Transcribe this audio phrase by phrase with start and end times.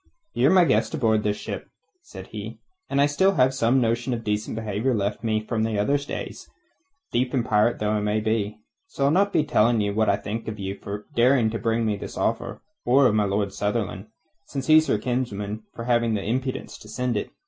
[0.33, 1.69] "Ye're my guest aboard this ship,"
[2.01, 2.59] said he,
[2.89, 6.49] "and I still have some notion of decent behaviour left me from other days,
[7.11, 8.57] thief and pirate though I may be.
[8.87, 11.85] So I'll not be telling you what I think of you for daring to bring
[11.85, 14.07] me this offer, or of my Lord Sunderland
[14.47, 17.29] since he's your kinsman for having the impudence to send it.